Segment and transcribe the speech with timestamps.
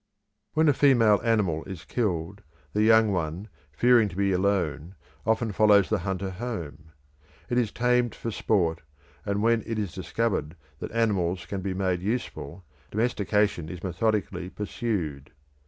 [0.55, 2.41] When a female animal is killed,
[2.73, 4.95] the young one, fearing to be alone,
[5.27, 6.91] often follows the hunter home;
[7.51, 8.81] it is tamed for sport,
[9.27, 15.29] and when it is discovered that animals can be made useful, domestication is methodically pursued.